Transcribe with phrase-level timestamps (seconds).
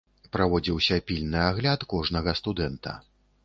[0.35, 2.99] Праводзіўся пільны агляд кожнага студэнта.